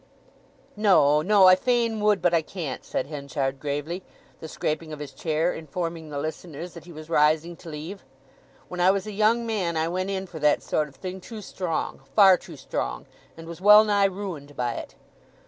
"No, 0.75 1.21
no; 1.21 1.45
I 1.45 1.53
fain 1.53 1.99
would, 1.99 2.23
but 2.23 2.33
I 2.33 2.41
can't," 2.41 2.83
said 2.83 3.05
Henchard 3.05 3.59
gravely, 3.59 4.01
the 4.39 4.47
scraping 4.47 4.91
of 4.91 4.97
his 4.97 5.11
chair 5.13 5.53
informing 5.53 6.09
the 6.09 6.17
listeners 6.17 6.73
that 6.73 6.85
he 6.85 6.91
was 6.91 7.07
rising 7.07 7.55
to 7.57 7.69
leave. 7.69 8.03
"When 8.67 8.79
I 8.79 8.89
was 8.89 9.05
a 9.05 9.11
young 9.11 9.45
man 9.45 9.77
I 9.77 9.87
went 9.89 10.09
in 10.09 10.25
for 10.25 10.39
that 10.39 10.63
sort 10.63 10.87
of 10.87 10.95
thing 10.95 11.21
too 11.21 11.43
strong—far 11.43 12.37
too 12.37 12.57
strong—and 12.57 13.45
was 13.47 13.61
well 13.61 13.83
nigh 13.83 14.05
ruined 14.05 14.55
by 14.55 14.73
it! 14.73 14.95